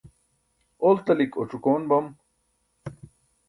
[0.87, 2.05] oltalik oc̣ukoon bam